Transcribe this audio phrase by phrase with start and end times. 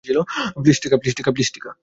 [0.03, 0.75] Please,
[1.47, 1.71] সিটকা।